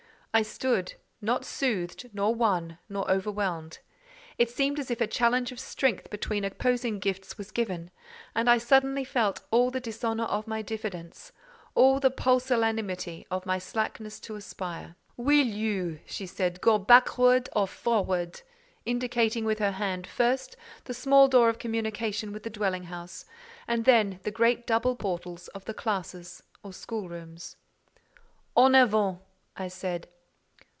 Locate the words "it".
4.37-4.49